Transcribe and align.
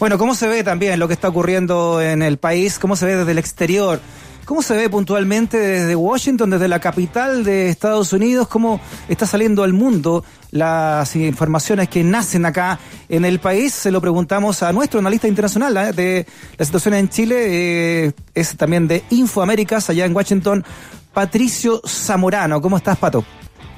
Bueno, 0.00 0.16
¿cómo 0.16 0.34
se 0.34 0.48
ve 0.48 0.64
también 0.64 0.98
lo 0.98 1.08
que 1.08 1.12
está 1.12 1.28
ocurriendo 1.28 2.00
en 2.00 2.22
el 2.22 2.38
país? 2.38 2.78
¿Cómo 2.78 2.96
se 2.96 3.04
ve 3.04 3.16
desde 3.16 3.32
el 3.32 3.38
exterior? 3.38 4.00
¿Cómo 4.46 4.62
se 4.62 4.74
ve 4.74 4.88
puntualmente 4.88 5.58
desde 5.58 5.94
Washington, 5.94 6.48
desde 6.48 6.68
la 6.68 6.80
capital 6.80 7.44
de 7.44 7.68
Estados 7.68 8.14
Unidos? 8.14 8.48
¿Cómo 8.48 8.80
está 9.10 9.26
saliendo 9.26 9.62
al 9.62 9.74
mundo 9.74 10.24
las 10.52 11.14
informaciones 11.16 11.90
que 11.90 12.02
nacen 12.02 12.46
acá 12.46 12.78
en 13.10 13.26
el 13.26 13.40
país? 13.40 13.74
Se 13.74 13.90
lo 13.90 14.00
preguntamos 14.00 14.62
a 14.62 14.72
nuestro 14.72 15.00
analista 15.00 15.28
internacional 15.28 15.76
¿eh? 15.76 15.92
de 15.92 16.26
la 16.56 16.64
situación 16.64 16.94
en 16.94 17.10
Chile, 17.10 18.06
eh, 18.06 18.12
es 18.34 18.56
también 18.56 18.88
de 18.88 19.02
Infoaméricas, 19.10 19.90
allá 19.90 20.06
en 20.06 20.16
Washington, 20.16 20.64
Patricio 21.12 21.82
Zamorano. 21.86 22.62
¿Cómo 22.62 22.78
estás, 22.78 22.96
Pato? 22.96 23.22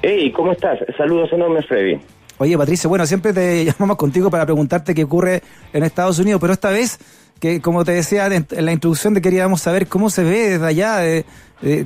Hey, 0.03 0.31
¿cómo 0.31 0.53
estás? 0.53 0.79
Saludos 0.97 1.33
enormes, 1.33 1.67
Freddy. 1.67 2.01
Oye, 2.43 2.59
Patricio, 2.59 2.91
bueno, 2.91 3.07
siempre 3.07 3.33
te 3.33 3.65
llamamos 3.79 3.97
contigo 3.97 4.29
para 4.29 4.45
preguntarte 4.45 4.97
qué 4.97 5.05
ocurre 5.05 5.43
en 5.73 5.85
Estados 5.85 6.19
Unidos, 6.19 6.41
pero 6.41 6.53
esta 6.53 6.71
vez 6.71 6.99
que 7.39 7.61
como 7.61 7.85
te 7.85 7.93
decía 7.93 8.27
en, 8.27 8.47
la 8.51 8.73
introducción, 8.73 9.15
te 9.15 9.23
queríamos 9.23 9.61
saber 9.63 9.87
cómo 9.87 10.11
se 10.11 10.25
ve 10.25 10.51
desde 10.51 10.67
allá, 10.67 10.97
de, 10.97 11.25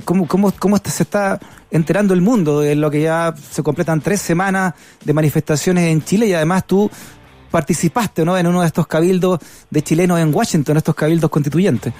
cómo, 0.03 0.27
cómo, 0.27 0.51
cómo 0.57 0.77
se 0.77 1.03
está 1.03 1.39
enterando 1.69 2.15
el 2.15 2.21
mundo 2.21 2.61
de 2.61 2.75
lo 2.75 2.89
que 2.89 3.01
ya 3.01 3.35
se 3.37 3.61
completan 3.61 4.01
tres 4.01 4.19
semanas 4.19 4.73
de 5.05 5.13
manifestaciones 5.13 5.91
en 5.91 6.01
Chile 6.01 6.25
y 6.25 6.33
además 6.33 6.65
tú 6.65 6.89
participaste 7.51 8.25
¿no? 8.25 8.35
en 8.35 8.47
uno 8.47 8.61
de 8.61 8.67
estos 8.67 8.87
cabildos 8.87 9.39
de 9.69 9.83
chilenos 9.83 10.19
en 10.19 10.33
Washington, 10.33 10.77
estos 10.77 10.95
cabildos 10.95 11.29
constituyentes. 11.29 11.93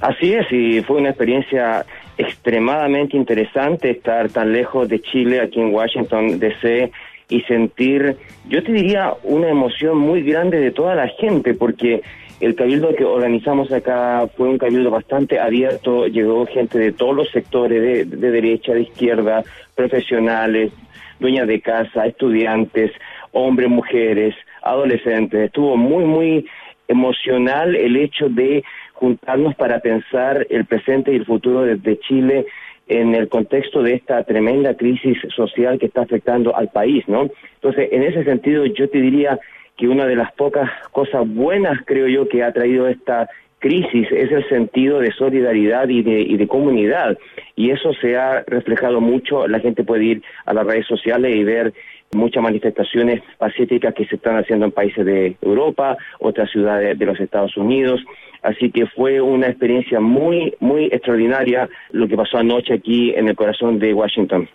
Así 0.00 0.32
es, 0.32 0.50
y 0.50 0.80
fue 0.82 0.96
una 0.96 1.10
experiencia 1.10 1.86
extremadamente 2.18 3.16
interesante 3.16 3.90
estar 3.90 4.28
tan 4.30 4.52
lejos 4.52 4.88
de 4.88 5.00
Chile, 5.00 5.40
aquí 5.40 5.60
en 5.60 5.72
Washington 5.72 6.40
DC, 6.40 6.90
y 7.28 7.40
sentir, 7.42 8.16
yo 8.48 8.62
te 8.62 8.72
diría, 8.72 9.14
una 9.24 9.48
emoción 9.48 9.98
muy 9.98 10.22
grande 10.22 10.60
de 10.60 10.70
toda 10.70 10.94
la 10.94 11.08
gente, 11.08 11.54
porque 11.54 12.02
el 12.40 12.54
cabildo 12.54 12.94
que 12.94 13.04
organizamos 13.04 13.72
acá 13.72 14.28
fue 14.36 14.48
un 14.48 14.58
cabildo 14.58 14.90
bastante 14.90 15.40
abierto, 15.40 16.06
llegó 16.06 16.46
gente 16.46 16.78
de 16.78 16.92
todos 16.92 17.16
los 17.16 17.30
sectores, 17.30 17.82
de, 17.82 18.16
de 18.16 18.30
derecha, 18.30 18.74
de 18.74 18.82
izquierda, 18.82 19.42
profesionales, 19.74 20.72
dueñas 21.18 21.48
de 21.48 21.60
casa, 21.60 22.06
estudiantes, 22.06 22.92
hombres, 23.32 23.68
mujeres, 23.70 24.34
adolescentes. 24.62 25.46
Estuvo 25.46 25.76
muy, 25.76 26.04
muy 26.04 26.46
emocional 26.88 27.74
el 27.74 27.96
hecho 27.96 28.28
de 28.28 28.62
juntarnos 28.94 29.54
para 29.54 29.80
pensar 29.80 30.46
el 30.50 30.64
presente 30.64 31.12
y 31.12 31.16
el 31.16 31.26
futuro 31.26 31.62
de, 31.62 31.98
Chile 32.00 32.46
en 32.86 33.14
el 33.14 33.28
contexto 33.28 33.82
de 33.82 33.94
esta 33.94 34.22
tremenda 34.24 34.76
crisis 34.76 35.18
social 35.34 35.78
que 35.78 35.86
está 35.86 36.02
afectando 36.02 36.54
al 36.56 36.68
país, 36.68 37.06
¿no? 37.08 37.28
Entonces, 37.54 37.88
en 37.92 38.02
ese 38.02 38.24
sentido, 38.24 38.64
yo 38.66 38.88
te 38.88 39.00
diría 39.00 39.38
que 39.76 39.88
una 39.88 40.06
de 40.06 40.16
las 40.16 40.32
pocas 40.32 40.70
cosas 40.92 41.28
buenas, 41.28 41.80
creo 41.84 42.06
yo, 42.06 42.28
que 42.28 42.42
ha 42.42 42.52
traído 42.52 42.88
esta 42.88 43.28
crisis 43.66 44.06
es 44.12 44.30
el 44.30 44.48
sentido 44.48 45.00
de 45.00 45.10
solidaridad 45.12 45.88
y 45.88 46.02
de, 46.02 46.20
y 46.20 46.36
de 46.36 46.46
comunidad. 46.46 47.18
Y 47.56 47.70
eso 47.70 47.92
se 48.00 48.16
ha 48.16 48.44
reflejado 48.46 49.00
mucho. 49.00 49.48
La 49.48 49.58
gente 49.58 49.82
puede 49.82 50.04
ir 50.04 50.22
a 50.44 50.54
las 50.54 50.64
redes 50.64 50.86
sociales 50.86 51.34
y 51.34 51.42
ver 51.42 51.74
muchas 52.14 52.44
manifestaciones 52.44 53.22
pacíficas 53.38 53.92
que 53.94 54.06
se 54.06 54.16
están 54.16 54.36
haciendo 54.36 54.66
en 54.66 54.72
países 54.72 55.04
de 55.04 55.36
Europa, 55.42 55.96
otras 56.20 56.48
ciudades 56.50 56.96
de 56.96 57.06
los 57.06 57.18
Estados 57.18 57.56
Unidos. 57.56 58.00
Así 58.42 58.70
que 58.70 58.86
fue 58.86 59.20
una 59.20 59.48
experiencia 59.48 59.98
muy, 59.98 60.54
muy 60.60 60.84
extraordinaria 60.84 61.68
lo 61.90 62.06
que 62.06 62.16
pasó 62.16 62.38
anoche 62.38 62.74
aquí 62.74 63.12
en 63.16 63.26
el 63.26 63.34
corazón 63.34 63.80
de 63.80 63.92
Washington. 63.92 64.48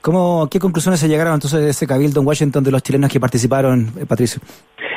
¿Cómo, 0.00 0.48
¿Qué 0.50 0.58
conclusiones 0.58 0.98
se 0.98 1.08
llegaron 1.08 1.34
entonces 1.34 1.60
de 1.60 1.68
ese 1.68 1.86
cabildo 1.86 2.20
en 2.20 2.26
Washington 2.26 2.64
de 2.64 2.70
los 2.70 2.82
chilenos 2.82 3.12
que 3.12 3.20
participaron, 3.20 3.92
eh, 4.00 4.06
Patricio? 4.08 4.40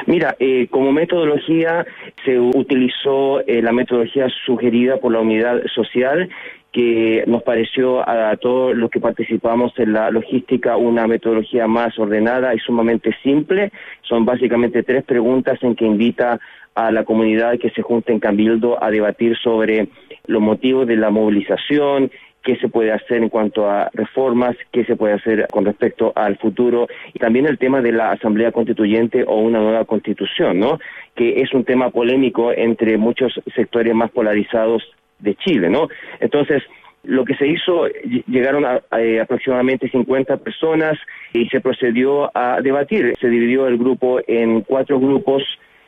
Mira, 0.06 0.36
eh, 0.40 0.68
como 0.70 0.92
metodología 0.92 1.86
se 2.26 2.40
utilizó 2.40 3.42
eh, 3.42 3.62
la 3.62 3.72
metodología 3.72 4.28
sugerida 4.46 4.98
por 4.98 5.14
la 5.14 5.20
unidad 5.20 5.64
social 5.74 6.30
que 6.74 7.24
nos 7.28 7.44
pareció 7.44 8.08
a 8.08 8.36
todos 8.38 8.76
los 8.76 8.90
que 8.90 9.00
participamos 9.00 9.72
en 9.78 9.94
la 9.94 10.10
logística 10.10 10.76
una 10.76 11.06
metodología 11.06 11.68
más 11.68 11.98
ordenada 12.00 12.56
y 12.56 12.60
sumamente 12.60 13.16
simple. 13.22 13.72
Son 14.02 14.26
básicamente 14.26 14.82
tres 14.82 15.04
preguntas 15.04 15.60
en 15.62 15.76
que 15.76 15.86
invita 15.86 16.40
a 16.74 16.92
la 16.92 17.04
comunidad 17.04 17.60
que 17.60 17.70
se 17.70 17.84
junte 17.84 18.12
en 18.12 18.20
Cabildo 18.20 18.84
a 18.84 18.90
debatir 18.90 19.38
sobre 19.38 19.88
los 20.26 20.42
motivos 20.42 20.88
de 20.88 20.96
la 20.96 21.12
movilización, 21.12 22.10
qué 22.44 22.58
se 22.58 22.68
puede 22.68 22.92
hacer 22.92 23.18
en 23.18 23.30
cuanto 23.30 23.70
a 23.70 23.90
reformas, 23.94 24.56
qué 24.72 24.84
se 24.86 24.96
puede 24.96 25.14
hacer 25.14 25.48
con 25.52 25.66
respecto 25.66 26.12
al 26.16 26.38
futuro 26.38 26.88
y 27.14 27.20
también 27.20 27.46
el 27.48 27.58
tema 27.58 27.82
de 27.82 27.94
la 27.94 28.12
Asamblea 28.12 28.52
Constituyente 28.52 29.24
o 29.26 29.38
una 29.38 29.60
nueva 29.60 29.86
constitución, 29.86 30.60
¿no? 30.60 30.80
Que 31.16 31.42
es 31.42 31.54
un 31.54 31.64
tema 31.64 31.90
polémico 31.90 32.52
entre 32.52 32.98
muchos 32.98 33.34
sectores 33.56 33.96
más 33.96 34.12
polarizados 34.12 34.84
de 35.20 35.36
Chile, 35.36 35.70
¿no? 35.70 35.88
Entonces, 36.20 36.62
lo 37.04 37.26
que 37.26 37.36
se 37.36 37.48
hizo, 37.48 37.88
llegaron 38.28 38.66
a, 38.66 38.82
eh, 38.98 39.20
aproximadamente 39.20 39.90
50 39.90 40.38
personas 40.38 40.98
y 41.34 41.48
se 41.50 41.60
procedió 41.62 42.32
a 42.36 42.62
debatir. 42.62 43.14
Se 43.20 43.30
dividió 43.30 43.68
el 43.68 43.78
grupo 43.78 44.20
en 44.26 44.62
cuatro 44.62 45.00
grupos 45.00 45.44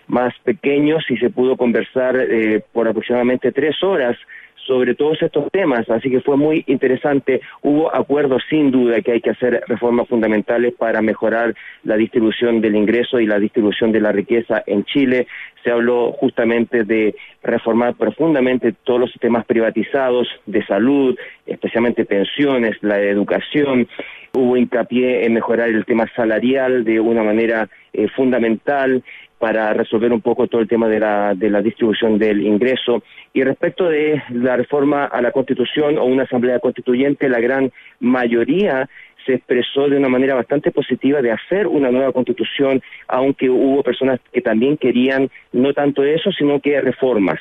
más 0.07 0.33
pequeños 0.43 1.03
y 1.09 1.17
se 1.17 1.29
pudo 1.29 1.57
conversar 1.57 2.15
eh, 2.17 2.61
por 2.71 2.87
aproximadamente 2.87 3.51
tres 3.51 3.81
horas 3.81 4.17
sobre 4.65 4.95
todos 4.95 5.21
estos 5.21 5.51
temas, 5.51 5.89
así 5.89 6.09
que 6.09 6.21
fue 6.21 6.37
muy 6.37 6.63
interesante. 6.67 7.41
Hubo 7.61 7.93
acuerdos 7.95 8.43
sin 8.49 8.71
duda 8.71 9.01
que 9.01 9.13
hay 9.13 9.21
que 9.21 9.29
hacer 9.29 9.63
reformas 9.67 10.07
fundamentales 10.07 10.73
para 10.73 11.01
mejorar 11.01 11.53
la 11.83 11.95
distribución 11.97 12.61
del 12.61 12.75
ingreso 12.75 13.19
y 13.19 13.27
la 13.27 13.39
distribución 13.39 13.91
de 13.91 14.01
la 14.01 14.11
riqueza 14.11 14.63
en 14.65 14.83
Chile. 14.85 15.27
Se 15.63 15.71
habló 15.71 16.13
justamente 16.13 16.83
de 16.83 17.15
reformar 17.43 17.95
profundamente 17.95 18.73
todos 18.83 18.99
los 18.99 19.11
sistemas 19.11 19.45
privatizados 19.45 20.27
de 20.45 20.65
salud, 20.65 21.15
especialmente 21.45 22.05
pensiones, 22.05 22.77
la 22.81 22.99
educación. 22.99 23.87
Hubo 24.33 24.57
hincapié 24.57 25.25
en 25.25 25.33
mejorar 25.33 25.69
el 25.69 25.85
tema 25.85 26.05
salarial 26.15 26.83
de 26.83 26.99
una 26.99 27.23
manera 27.23 27.69
eh, 27.97 28.07
fundamental 28.15 29.03
para 29.39 29.73
resolver 29.73 30.11
un 30.13 30.21
poco 30.21 30.47
todo 30.47 30.61
el 30.61 30.67
tema 30.67 30.87
de 30.87 30.99
la, 30.99 31.33
de 31.35 31.49
la 31.49 31.61
distribución 31.61 32.17
del 32.17 32.41
ingreso. 32.45 33.03
Y 33.33 33.43
respecto 33.43 33.89
de 33.89 34.21
la 34.31 34.55
reforma 34.55 35.05
a 35.05 35.21
la 35.21 35.31
Constitución 35.31 35.97
o 35.97 36.05
una 36.05 36.23
asamblea 36.23 36.59
constituyente, 36.59 37.29
la 37.29 37.39
gran 37.39 37.71
mayoría 37.99 38.89
se 39.25 39.33
expresó 39.33 39.89
de 39.89 39.97
una 39.97 40.09
manera 40.09 40.35
bastante 40.35 40.71
positiva 40.71 41.21
de 41.21 41.31
hacer 41.31 41.67
una 41.67 41.91
nueva 41.91 42.11
constitución, 42.11 42.81
aunque 43.07 43.49
hubo 43.49 43.83
personas 43.83 44.19
que 44.31 44.41
también 44.41 44.77
querían 44.77 45.29
no 45.51 45.73
tanto 45.73 46.03
eso, 46.03 46.31
sino 46.31 46.59
que 46.59 46.79
reformas. 46.79 47.39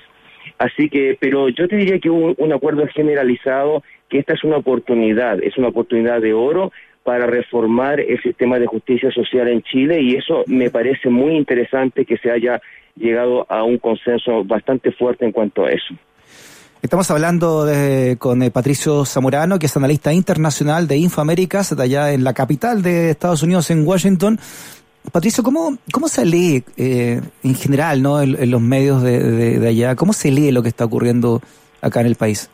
Así 0.59 0.88
que, 0.88 1.16
pero 1.20 1.48
yo 1.48 1.69
te 1.69 1.76
diría 1.76 1.98
que 1.98 2.10
hubo 2.10 2.34
un 2.38 2.53
acuerdo 2.53 2.87
generalizado 2.88 3.82
que 4.09 4.19
esta 4.19 4.34
es 4.34 4.44
una 4.44 4.56
oportunidad, 4.56 5.43
es 5.43 5.56
una 5.59 5.69
oportunidad 5.69 6.20
de 6.20 6.32
oro 6.32 6.72
para 7.04 7.26
reformar 7.26 8.00
el 8.00 8.20
sistema 8.22 8.59
de 8.59 8.66
justicia 8.66 9.10
social 9.12 9.47
en 9.48 9.62
Chile 9.62 10.00
y 10.00 10.16
eso 10.16 10.42
me 10.47 10.70
parece 10.70 11.10
muy 11.10 11.37
interesante 11.37 12.04
que 12.04 12.16
se 12.16 12.31
haya 12.31 12.60
llegado 12.97 13.47
a 13.48 13.62
un 13.62 13.78
consenso 13.78 14.42
bastante 14.44 14.91
fuerte 14.92 15.25
en 15.25 15.32
cuanto 15.32 15.64
a 15.64 15.70
eso. 15.70 15.94
Estamos 16.82 17.10
hablando 17.10 17.66
con 18.19 18.43
eh, 18.43 18.50
Patricio 18.50 19.04
Zamorano, 19.06 19.59
que 19.59 19.66
es 19.66 19.76
analista 19.76 20.12
internacional 20.12 20.87
de 20.87 20.98
Infoaméricas, 20.98 21.75
de 21.75 21.82
allá 21.82 22.12
en 22.12 22.25
la 22.25 22.34
capital 22.34 22.82
de 22.82 23.10
Estados 23.10 23.43
Unidos, 23.43 23.70
en 23.70 23.87
Washington. 23.87 24.38
Patricio, 25.10 25.43
¿cómo, 25.43 25.78
cómo 25.93 26.09
se 26.09 26.25
lee 26.25 26.62
eh, 26.76 27.20
en 27.43 27.54
general 27.54 28.03
¿no? 28.03 28.20
en, 28.22 28.50
los 28.50 28.60
medios 28.60 29.03
de, 29.03 29.59
de, 29.59 29.69
allá? 29.69 29.94
¿Cómo 29.94 30.12
se 30.12 30.31
lee 30.31 30.53
lo 30.53 30.62
que 30.62 30.69
está 30.69 30.84
ocurriendo 30.84 31.41
acá 31.81 32.00
en 32.00 32.06
el 32.06 32.16
país? 32.16 32.50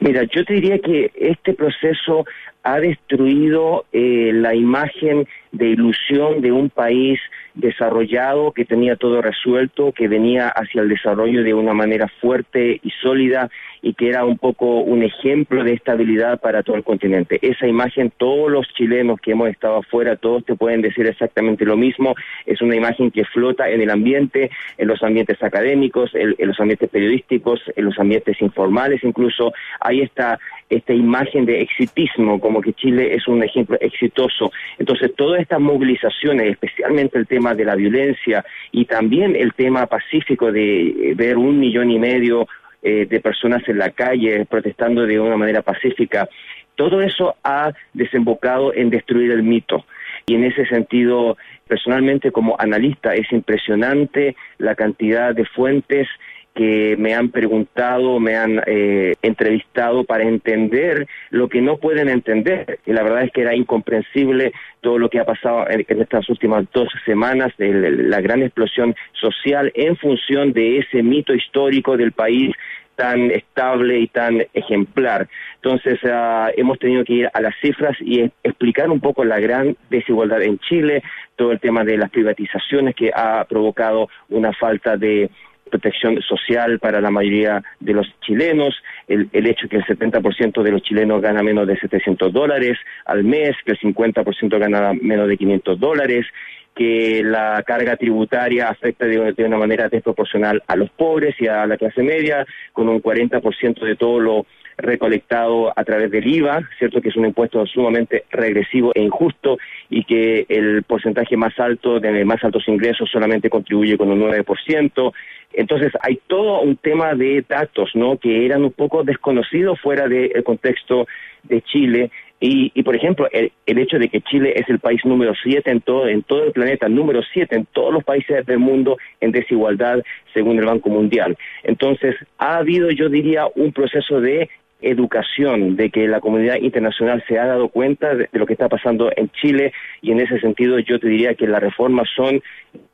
Mira, 0.00 0.22
yo 0.34 0.44
te 0.44 0.54
diría 0.54 0.78
que 0.78 1.12
este 1.14 1.54
proceso 1.54 2.24
ha 2.62 2.78
destruido 2.78 3.84
eh, 3.92 4.30
la 4.32 4.54
imagen 4.54 5.26
de 5.50 5.68
ilusión 5.68 6.40
de 6.40 6.52
un 6.52 6.70
país 6.70 7.20
desarrollado 7.54 8.52
que 8.52 8.64
tenía 8.64 8.96
todo 8.96 9.20
resuelto, 9.20 9.92
que 9.92 10.08
venía 10.08 10.48
hacia 10.48 10.82
el 10.82 10.88
desarrollo 10.88 11.42
de 11.42 11.54
una 11.54 11.74
manera 11.74 12.08
fuerte 12.20 12.80
y 12.82 12.90
sólida 13.02 13.50
y 13.82 13.94
que 13.94 14.08
era 14.08 14.24
un 14.24 14.38
poco 14.38 14.78
un 14.78 15.02
ejemplo 15.02 15.64
de 15.64 15.74
estabilidad 15.74 16.40
para 16.40 16.62
todo 16.62 16.76
el 16.76 16.84
continente. 16.84 17.40
Esa 17.42 17.66
imagen, 17.66 18.12
todos 18.16 18.50
los 18.50 18.66
chilenos 18.74 19.20
que 19.20 19.32
hemos 19.32 19.48
estado 19.48 19.78
afuera, 19.78 20.14
todos 20.14 20.44
te 20.44 20.54
pueden 20.54 20.82
decir 20.82 21.06
exactamente 21.06 21.64
lo 21.64 21.76
mismo. 21.76 22.14
Es 22.46 22.62
una 22.62 22.76
imagen 22.76 23.10
que 23.10 23.24
flota 23.24 23.68
en 23.68 23.82
el 23.82 23.90
ambiente, 23.90 24.50
en 24.78 24.86
los 24.86 25.02
ambientes 25.02 25.42
académicos, 25.42 26.12
en, 26.14 26.36
los 26.38 26.60
ambientes 26.60 26.88
periodísticos, 26.90 27.60
en 27.74 27.84
los 27.84 27.98
ambientes 27.98 28.40
informales 28.40 29.02
incluso. 29.02 29.52
Hay 29.80 30.00
esta, 30.02 30.38
esta 30.70 30.94
imagen 30.94 31.44
de 31.44 31.60
exitismo, 31.60 32.38
como 32.38 32.60
que 32.60 32.74
Chile 32.74 33.14
es 33.14 33.26
un 33.26 33.42
ejemplo 33.42 33.76
exitoso. 33.80 34.52
Entonces, 34.78 35.12
todas 35.16 35.40
estas 35.40 35.60
movilizaciones, 35.60 36.52
especialmente 36.52 37.18
el 37.18 37.26
tema 37.26 37.52
de 37.54 37.64
la 37.64 37.74
violencia 37.74 38.44
y 38.70 38.84
también 38.84 39.34
el 39.34 39.52
tema 39.54 39.86
pacífico 39.86 40.52
de 40.52 41.14
ver 41.16 41.36
un 41.36 41.58
millón 41.58 41.90
y 41.90 41.98
medio 41.98 42.46
eh, 42.82 43.06
de 43.06 43.20
personas 43.20 43.62
en 43.68 43.78
la 43.78 43.90
calle 43.90 44.44
protestando 44.46 45.06
de 45.06 45.20
una 45.20 45.36
manera 45.36 45.62
pacífica. 45.62 46.28
Todo 46.74 47.00
eso 47.02 47.36
ha 47.44 47.72
desembocado 47.92 48.74
en 48.74 48.90
destruir 48.90 49.30
el 49.30 49.42
mito. 49.42 49.84
y 50.26 50.34
en 50.34 50.44
ese 50.44 50.66
sentido, 50.66 51.36
personalmente 51.66 52.30
como 52.30 52.56
analista, 52.58 53.14
es 53.14 53.30
impresionante 53.32 54.36
la 54.58 54.74
cantidad 54.74 55.34
de 55.34 55.44
fuentes 55.44 56.08
que 56.54 56.96
me 56.98 57.14
han 57.14 57.30
preguntado, 57.30 58.20
me 58.20 58.36
han 58.36 58.62
eh, 58.66 59.14
entrevistado 59.22 60.04
para 60.04 60.24
entender 60.24 61.06
lo 61.30 61.48
que 61.48 61.62
no 61.62 61.78
pueden 61.78 62.08
entender. 62.08 62.78
Y 62.84 62.92
la 62.92 63.02
verdad 63.02 63.24
es 63.24 63.32
que 63.32 63.42
era 63.42 63.54
incomprensible 63.54 64.52
todo 64.80 64.98
lo 64.98 65.08
que 65.08 65.20
ha 65.20 65.24
pasado 65.24 65.66
en, 65.68 65.84
estas 66.00 66.28
últimas 66.28 66.66
dos 66.72 66.88
semanas, 67.06 67.52
de 67.56 67.90
la 67.90 68.20
gran 68.20 68.42
explosión 68.42 68.94
social 69.12 69.72
en 69.74 69.96
función 69.96 70.52
de 70.52 70.78
ese 70.78 71.02
mito 71.02 71.34
histórico 71.34 71.96
del 71.96 72.12
país 72.12 72.54
tan 72.96 73.30
estable 73.30 74.00
y 74.00 74.08
tan 74.08 74.44
ejemplar. 74.52 75.28
Entonces, 75.56 75.98
ah, 76.04 76.50
hemos 76.56 76.78
tenido 76.78 77.04
que 77.04 77.14
ir 77.14 77.30
a 77.32 77.40
las 77.40 77.54
cifras 77.62 77.96
y 78.00 78.30
explicar 78.42 78.90
un 78.90 79.00
poco 79.00 79.24
la 79.24 79.40
gran 79.40 79.76
desigualdad 79.88 80.42
en 80.42 80.58
Chile, 80.58 81.02
todo 81.36 81.52
el 81.52 81.60
tema 81.60 81.84
de 81.84 81.96
las 81.96 82.10
privatizaciones 82.10 82.94
que 82.94 83.10
ha 83.14 83.44
provocado 83.48 84.08
una 84.28 84.52
falta 84.52 84.96
de 84.96 85.30
protección 85.72 86.20
social 86.22 86.78
para 86.78 87.00
la 87.00 87.10
mayoría 87.10 87.62
de 87.80 87.94
los 87.94 88.06
chilenos, 88.20 88.74
el, 89.08 89.28
el 89.32 89.46
hecho 89.46 89.68
que 89.68 89.78
el 89.78 89.84
70% 89.84 90.62
de 90.62 90.70
los 90.70 90.82
chilenos 90.82 91.22
gana 91.22 91.42
menos 91.42 91.66
de 91.66 91.78
700 91.78 92.32
dólares 92.32 92.78
al 93.06 93.24
mes, 93.24 93.56
que 93.64 93.72
el 93.72 93.80
50% 93.80 94.58
gana 94.58 94.92
menos 94.92 95.28
de 95.28 95.38
500 95.38 95.80
dólares, 95.80 96.26
que 96.74 97.22
la 97.24 97.62
carga 97.66 97.96
tributaria 97.96 98.68
afecta 98.68 99.06
de, 99.06 99.44
una 99.44 99.58
manera 99.58 99.88
desproporcional 99.88 100.62
a 100.66 100.76
los 100.76 100.90
pobres 100.90 101.34
y 101.38 101.46
a 101.46 101.66
la 101.66 101.76
clase 101.76 102.02
media, 102.02 102.46
con 102.72 102.88
un 102.88 103.02
40% 103.02 103.84
de 103.84 103.96
todo 103.96 104.20
lo 104.20 104.46
recolectado 104.78 105.72
a 105.76 105.84
través 105.84 106.10
del 106.10 106.26
IVA, 106.26 106.60
cierto 106.78 107.02
que 107.02 107.10
es 107.10 107.16
un 107.16 107.26
impuesto 107.26 107.64
sumamente 107.66 108.24
regresivo 108.30 108.90
e 108.94 109.02
injusto 109.02 109.58
y 109.90 110.04
que 110.04 110.46
el 110.48 110.82
porcentaje 110.84 111.36
más 111.36 111.58
alto 111.60 112.00
de 112.00 112.24
más 112.24 112.42
altos 112.42 112.66
ingresos 112.68 113.10
solamente 113.10 113.50
contribuye 113.50 113.98
con 113.98 114.10
un 114.10 114.20
9%. 114.22 115.12
Entonces 115.54 115.92
hay 116.00 116.20
todo 116.26 116.60
un 116.60 116.76
tema 116.76 117.14
de 117.14 117.44
datos, 117.48 117.90
¿no? 117.94 118.16
Que 118.16 118.44
eran 118.46 118.64
un 118.64 118.72
poco 118.72 119.04
desconocidos 119.04 119.80
fuera 119.80 120.08
del 120.08 120.42
contexto 120.44 121.06
de 121.44 121.62
Chile 121.62 122.10
y, 122.44 122.82
por 122.82 122.96
ejemplo, 122.96 123.28
el, 123.30 123.52
el, 123.66 123.78
hecho 123.78 124.00
de 124.00 124.08
que 124.08 124.20
Chile 124.20 124.54
es 124.56 124.68
el 124.68 124.80
país 124.80 125.04
número 125.04 125.32
siete 125.44 125.70
en 125.70 125.80
todo, 125.80 126.08
en 126.08 126.24
todo 126.24 126.42
el 126.42 126.50
planeta, 126.50 126.88
número 126.88 127.20
siete 127.32 127.54
en 127.54 127.66
todos 127.66 127.94
los 127.94 128.02
países 128.02 128.44
del 128.44 128.58
mundo 128.58 128.96
en 129.20 129.30
desigualdad, 129.30 130.02
según 130.34 130.58
el 130.58 130.64
Banco 130.64 130.90
Mundial. 130.90 131.38
Entonces, 131.62 132.16
ha 132.38 132.56
habido, 132.56 132.90
yo 132.90 133.08
diría, 133.08 133.46
un 133.54 133.72
proceso 133.72 134.20
de 134.20 134.50
educación, 134.82 135.76
de 135.76 135.90
que 135.90 136.06
la 136.08 136.20
comunidad 136.20 136.56
internacional 136.56 137.24
se 137.26 137.38
ha 137.38 137.46
dado 137.46 137.68
cuenta 137.68 138.14
de, 138.14 138.28
lo 138.32 138.46
que 138.46 138.52
está 138.52 138.68
pasando 138.68 139.10
en 139.16 139.30
Chile 139.30 139.72
y 140.00 140.12
en 140.12 140.20
ese 140.20 140.38
sentido 140.40 140.78
yo 140.78 140.98
te 140.98 141.08
diría 141.08 141.34
que 141.34 141.46
las 141.46 141.62
reformas 141.62 142.08
son, 142.14 142.42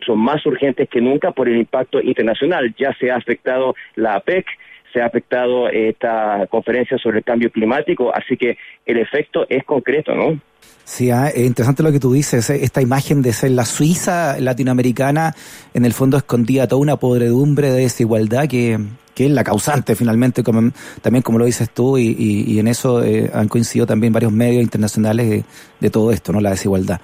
son 0.04 0.18
más 0.18 0.44
urgentes 0.46 0.88
que 0.88 1.00
nunca 1.00 1.32
por 1.32 1.48
el 1.48 1.56
impacto 1.56 2.00
internacional. 2.00 2.74
Ya 2.78 2.94
se 2.94 3.10
ha 3.10 3.16
afectado 3.16 3.74
la 3.94 4.14
APEC, 4.14 4.46
se 4.92 5.00
ha 5.00 5.06
afectado 5.06 5.68
esta 5.68 6.46
conferencia 6.50 6.98
sobre 6.98 7.18
el 7.18 7.24
cambio 7.24 7.50
climático, 7.50 8.14
así 8.14 8.36
que 8.36 8.56
el 8.86 8.98
efecto 8.98 9.46
es 9.48 9.64
concreto, 9.64 10.14
¿no? 10.14 10.38
Sí, 10.84 11.10
ah, 11.10 11.28
es 11.28 11.44
interesante 11.44 11.82
lo 11.82 11.92
que 11.92 12.00
tú 12.00 12.14
dices, 12.14 12.48
eh, 12.48 12.60
esta 12.62 12.80
imagen 12.80 13.20
de 13.20 13.32
ser 13.32 13.50
la 13.50 13.66
Suiza 13.66 14.40
latinoamericana, 14.40 15.34
en 15.74 15.84
el 15.84 15.92
fondo 15.92 16.16
escondía 16.16 16.66
toda 16.66 16.80
una 16.80 16.96
podredumbre 16.96 17.70
de 17.70 17.82
desigualdad 17.82 18.48
que, 18.48 18.78
que 19.14 19.26
es 19.26 19.30
la 19.30 19.44
causante 19.44 19.94
finalmente, 19.94 20.42
como, 20.42 20.72
también 21.02 21.22
como 21.22 21.38
lo 21.38 21.44
dices 21.44 21.70
tú, 21.70 21.98
y, 21.98 22.16
y, 22.18 22.50
y 22.50 22.58
en 22.58 22.68
eso 22.68 23.04
eh, 23.04 23.30
han 23.34 23.48
coincidido 23.48 23.86
también 23.86 24.14
varios 24.14 24.32
medios 24.32 24.62
internacionales 24.62 25.28
de, 25.28 25.44
de 25.78 25.90
todo 25.90 26.10
esto, 26.10 26.32
¿no? 26.32 26.40
La 26.40 26.50
desigualdad. 26.50 27.00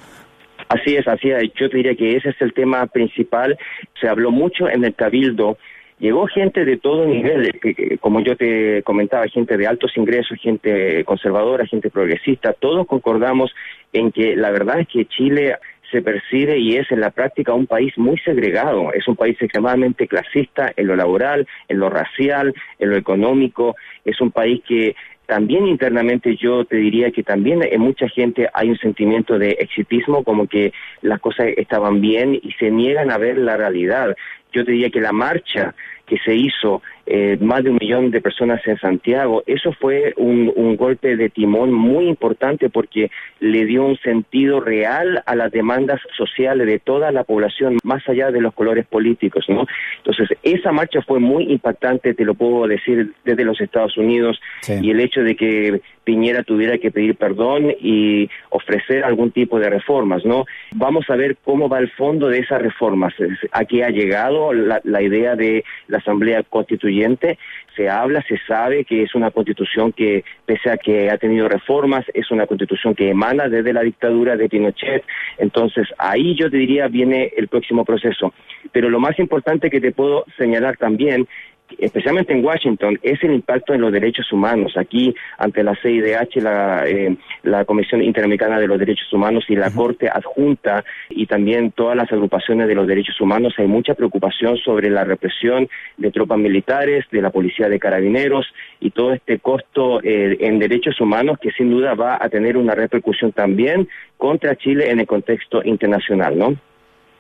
Así 0.69 0.97
es, 0.97 1.07
así 1.07 1.31
es. 1.31 1.53
Yo 1.55 1.69
te 1.69 1.77
diría 1.77 1.95
que 1.95 2.17
ese 2.17 2.31
es 2.31 2.41
el 2.41 2.55
tema 2.55 2.87
principal. 2.87 3.57
Se 4.01 4.09
habló 4.09 4.31
mucho 4.31 4.69
en 4.69 4.85
el 4.85 4.95
Cabildo 4.95 5.59
llegó 5.99 6.27
gente 6.27 6.65
de 6.65 6.77
todo 6.77 7.07
nivel, 7.07 7.61
como 8.01 8.21
yo 8.21 8.37
te 8.37 8.83
comentaba, 8.83 9.27
gente 9.29 9.57
de 9.57 9.67
altos 9.67 9.97
ingresos, 9.97 10.39
gente 10.41 11.05
conservadora, 11.05 11.67
gente 11.67 11.91
progresista, 11.91 12.53
todos 12.53 12.87
concordamos 12.87 13.55
en 13.93 14.13
que 14.13 14.37
la 14.37 14.51
verdad 14.51 14.81
es 14.81 14.89
que 14.89 15.07
Chile 15.07 15.57
se 15.91 16.03
percibe 16.03 16.59
y 16.59 16.77
es 16.77 16.91
en 16.91 17.01
la 17.01 17.11
práctica 17.11 17.55
un 17.55 17.67
país 17.67 17.97
muy 17.97 18.19
segregado, 18.19 18.93
es 18.93 19.07
un 19.07 19.15
país 19.15 19.37
extremadamente 19.41 20.09
clasista 20.09 20.73
en 20.77 20.89
lo 20.89 20.97
laboral, 20.97 21.47
en 21.69 21.79
lo 21.79 21.89
racial, 21.89 22.53
en 22.81 22.91
lo 22.91 22.97
económico, 22.97 23.77
es 24.05 24.21
un 24.21 24.33
país 24.33 24.61
que 24.67 24.97
también 25.27 25.67
internamente 25.67 26.37
yo 26.37 26.65
te 26.65 26.77
diría 26.77 27.11
que 27.11 27.23
también 27.23 27.63
en 27.63 27.81
mucha 27.81 28.09
gente 28.09 28.49
hay 28.53 28.69
un 28.69 28.79
sentimiento 28.79 29.39
de 29.39 29.51
exitismo, 29.53 30.23
como 30.23 30.47
que 30.47 30.73
las 31.01 31.21
cosas 31.21 31.47
estaban 31.57 32.01
bien 32.01 32.35
y 32.35 32.53
se 32.53 32.71
niegan 32.71 33.11
a 33.11 33.19
ver 33.19 33.39
la 33.39 33.57
realidad. 33.57 34.15
Yo 34.55 34.65
te 34.65 34.71
diría 34.71 34.91
que 34.91 35.01
la 35.01 35.13
marcha 35.13 35.75
que 36.07 36.19
se 36.19 36.35
hizo 36.35 36.83
eh, 37.07 37.37
más 37.41 37.63
de 37.63 37.71
un 37.71 37.79
millón 37.81 38.11
de 38.11 38.23
personas 38.23 38.61
en 38.67 38.79
Santiago, 38.79 39.43
eso 39.47 39.73
fue 39.73 40.15
un, 40.17 40.51
un, 40.57 40.77
golpe 40.77 41.17
de 41.17 41.29
timón 41.29 41.73
muy 41.73 42.09
importante 42.09 42.71
porque 42.71 43.11
le 43.41 43.67
dio 43.67 43.85
un 43.85 43.99
sentido 43.99 44.61
real 44.61 45.23
a 45.27 45.35
las 45.35 45.53
demandas 45.53 46.01
sociales 46.17 46.67
de 46.67 46.79
toda 46.79 47.13
la 47.13 47.25
población, 47.25 47.77
más 47.85 48.09
allá 48.09 48.31
de 48.31 48.41
los 48.41 48.55
colores 48.55 48.87
políticos, 48.87 49.45
¿no? 49.49 49.67
Entonces, 49.99 50.31
esa 50.43 50.73
marcha 50.73 51.03
fue 51.03 51.21
muy 51.21 51.45
impactante, 51.53 52.15
te 52.15 52.25
lo 52.25 52.35
puedo 52.35 52.67
decir, 52.67 53.13
desde 53.25 53.45
los 53.45 53.61
Estados 53.61 53.99
Unidos, 53.99 54.41
sí. 54.63 54.75
y 54.81 54.91
el 54.91 55.01
hecho 55.01 55.23
de 55.23 55.37
que 55.37 55.83
Piñera 56.05 56.43
tuviera 56.43 56.79
que 56.79 56.91
pedir 56.91 57.17
perdón 57.17 57.71
y 57.81 58.29
ofrecer 58.51 59.05
algún 59.05 59.31
tipo 59.31 59.59
de 59.59 59.71
reformas, 59.71 60.25
¿no? 60.25 60.45
Vamos 60.73 61.09
a 61.09 61.17
ver 61.17 61.37
cómo 61.43 61.69
va 61.69 61.79
el 61.79 61.91
fondo 61.91 62.29
de 62.29 62.39
esas 62.39 62.61
reformas. 62.61 63.15
Aquí 63.53 63.83
ha 63.83 63.89
llegado 63.89 64.53
la, 64.53 64.81
la 64.85 65.03
idea 65.03 65.35
de 65.35 65.65
la 65.95 65.99
Asamblea 65.99 66.43
Constituyente 66.43 67.39
se 67.77 67.89
habla, 67.89 68.23
se 68.29 68.39
sabe 68.47 68.85
que 68.85 69.03
es 69.03 69.15
una 69.15 69.31
constitución 69.31 69.93
que, 69.93 70.25
pese 70.45 70.71
a 70.71 70.77
que 70.77 71.11
ha 71.11 71.19
tenido 71.19 71.49
reformas, 71.49 72.05
es 72.15 72.31
una 72.31 72.47
constitución 72.47 72.95
que 72.95 73.11
emana 73.11 73.49
desde 73.49 73.73
la 73.73 73.83
dictadura 73.83 74.37
de 74.37 74.49
Pinochet. 74.49 75.05
Entonces, 75.39 75.87
ahí 75.99 76.35
yo 76.37 76.51
te 76.51 76.57
diría 76.57 76.89
viene 76.89 77.33
el 77.37 77.49
próximo 77.49 77.85
proceso. 77.85 78.35
Pero 78.73 78.91
lo 78.91 78.99
más 78.99 79.19
importante 79.19 79.71
que 79.71 79.81
te 79.81 79.93
puedo 79.93 80.25
señalar 80.37 80.77
también 80.77 81.29
especialmente 81.79 82.33
en 82.33 82.45
Washington, 82.45 82.99
es 83.03 83.23
el 83.23 83.33
impacto 83.33 83.75
en 83.75 83.81
los 83.81 83.93
derechos 83.93 84.33
humanos. 84.33 84.77
Aquí, 84.77 85.15
ante 85.39 85.63
la 85.63 85.75
CIDH, 85.75 86.37
la, 86.37 86.87
eh, 86.87 87.17
la 87.43 87.65
Comisión 87.65 88.03
Interamericana 88.03 88.59
de 88.59 88.67
los 88.67 88.79
Derechos 88.79 89.13
Humanos 89.13 89.45
y 89.49 89.57
la 89.57 89.69
uh 89.69 89.71
-huh. 89.71 89.77
Corte 89.77 90.09
Adjunta 90.09 90.85
y 91.11 91.27
también 91.27 91.73
todas 91.73 91.97
las 91.97 92.11
agrupaciones 92.13 92.69
de 92.69 92.75
los 92.75 92.87
derechos 92.87 93.21
humanos, 93.21 93.55
hay 93.59 93.67
mucha 93.67 93.95
preocupación 93.95 94.57
sobre 94.59 94.91
la 94.91 95.05
represión 95.05 95.69
de 95.97 96.11
tropas 96.11 96.39
militares, 96.39 97.05
de 97.11 97.23
la 97.23 97.31
policía 97.31 97.69
de 97.69 97.79
carabineros 97.79 98.47
y 98.81 98.91
todo 98.91 99.13
este 99.13 99.39
costo 99.39 100.01
eh, 100.03 100.37
en 100.41 100.59
derechos 100.59 101.01
humanos 101.01 101.39
que 101.41 101.51
sin 101.53 101.71
duda 101.71 101.95
va 101.95 102.19
a 102.21 102.29
tener 102.29 102.57
una 102.57 102.75
repercusión 102.75 103.33
también 103.33 103.89
contra 104.17 104.57
Chile 104.57 104.91
en 104.91 105.01
el 105.01 105.07
contexto 105.07 105.63
internacional, 105.65 106.39
¿no? 106.39 106.57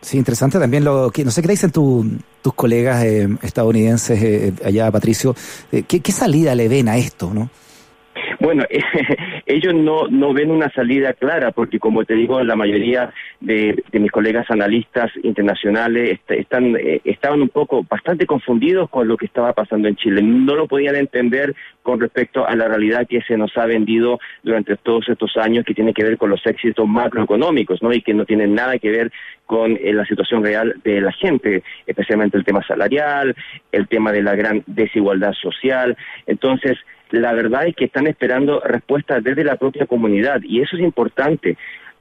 Sí, 0.04 0.18
interesante 0.18 0.58
también 0.58 0.84
lo 0.84 1.10
que, 1.10 1.24
no 1.24 1.30
sé 1.30 1.40
qué 1.40 1.48
dicen 1.48 1.70
tu, 1.70 2.04
tus 2.42 2.52
colegas 2.52 3.02
eh, 3.04 3.26
estadounidenses 3.40 4.22
eh, 4.22 4.52
allá, 4.62 4.90
Patricio, 4.90 5.34
eh, 5.72 5.84
¿qué, 5.88 6.00
¿qué, 6.00 6.12
salida 6.12 6.54
le 6.54 6.68
ven 6.68 6.90
a 6.90 6.98
esto, 6.98 7.32
no? 7.32 7.48
Bueno, 8.44 8.64
ellos 9.46 9.72
no, 9.72 10.06
no 10.08 10.34
ven 10.34 10.50
una 10.50 10.68
salida 10.68 11.14
clara 11.14 11.50
porque, 11.52 11.78
como 11.78 12.04
te 12.04 12.12
digo, 12.12 12.44
la 12.44 12.56
mayoría 12.56 13.10
de, 13.40 13.82
de 13.90 13.98
mis 13.98 14.12
colegas 14.12 14.50
analistas 14.50 15.10
internacionales 15.22 16.10
est 16.10 16.30
están, 16.30 16.76
eh, 16.76 17.00
estaban 17.04 17.40
un 17.40 17.48
poco 17.48 17.86
bastante 17.88 18.26
confundidos 18.26 18.90
con 18.90 19.08
lo 19.08 19.16
que 19.16 19.24
estaba 19.24 19.54
pasando 19.54 19.88
en 19.88 19.96
Chile. 19.96 20.20
No 20.20 20.56
lo 20.56 20.68
podían 20.68 20.94
entender 20.94 21.54
con 21.82 21.98
respecto 22.00 22.46
a 22.46 22.54
la 22.54 22.68
realidad 22.68 23.06
que 23.08 23.22
se 23.22 23.38
nos 23.38 23.56
ha 23.56 23.64
vendido 23.64 24.20
durante 24.42 24.76
todos 24.76 25.08
estos 25.08 25.38
años 25.38 25.64
que 25.64 25.72
tiene 25.72 25.94
que 25.94 26.04
ver 26.04 26.18
con 26.18 26.28
los 26.28 26.44
éxitos 26.44 26.86
macroeconómicos, 26.86 27.82
¿no? 27.82 27.94
Y 27.94 28.02
que 28.02 28.12
no 28.12 28.26
tienen 28.26 28.54
nada 28.54 28.78
que 28.78 28.90
ver 28.90 29.10
con 29.46 29.72
eh, 29.72 29.94
la 29.94 30.04
situación 30.04 30.44
real 30.44 30.74
de 30.84 31.00
la 31.00 31.12
gente, 31.12 31.62
especialmente 31.86 32.36
el 32.36 32.44
tema 32.44 32.62
salarial, 32.66 33.34
el 33.72 33.88
tema 33.88 34.12
de 34.12 34.22
la 34.22 34.34
gran 34.34 34.62
desigualdad 34.66 35.32
social. 35.32 35.96
Entonces, 36.26 36.76
la 37.10 37.32
verdad 37.32 37.66
es 37.66 37.76
que 37.76 37.84
están 37.84 38.06
esperando 38.06 38.60
respuestas 38.60 39.22
desde 39.22 39.44
la 39.44 39.56
propia 39.56 39.86
comunidad 39.86 40.40
y 40.42 40.60
eso 40.60 40.76
es 40.76 40.82
importante. 40.82 41.56